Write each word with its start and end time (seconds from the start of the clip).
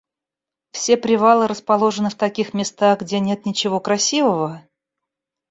Все 0.71 0.97
привалы 0.97 1.45
расположены 1.47 2.09
в 2.09 2.15
таких 2.15 2.55
местах, 2.55 3.01
где 3.01 3.19
нет 3.19 3.45
ничего 3.45 3.79
красивого? 3.79 4.63